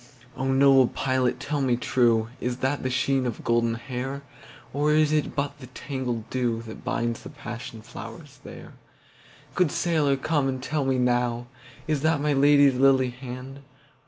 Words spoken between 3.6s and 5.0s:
hair? Or